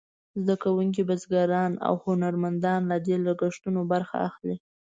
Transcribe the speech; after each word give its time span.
زده 0.41 0.55
کوونکي، 0.63 1.01
بزګران 1.09 1.71
او 1.87 1.93
هنرمندان 2.05 2.81
له 2.91 2.97
دې 3.05 3.15
لګښتونو 3.25 3.81
برخه 3.91 4.17
اخلي. 4.29 4.55